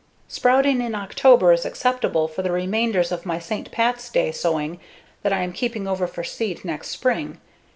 Sprouting 0.27 0.81
in 0.81 0.95
October 0.95 1.51
is 1.53 1.63
acceptable 1.63 2.27
for 2.27 2.41
the 2.41 2.51
remainders 2.51 3.11
of 3.11 3.23
my 3.23 3.37
St. 3.37 3.71
Pat's 3.71 4.09
Day 4.09 4.31
sowing 4.31 4.79
that 5.21 5.31
I 5.31 5.43
am 5.43 5.53
keeping 5.53 5.87
over 5.87 6.07
for 6.07 6.23
seed 6.23 6.65
next 6.65 6.87
spring. 6.87 7.39